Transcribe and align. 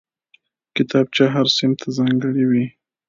کتابچه 0.75 1.23
هر 1.33 1.47
صنف 1.57 1.75
ته 1.81 1.87
ځانګړې 1.97 2.43
وي 2.49 2.65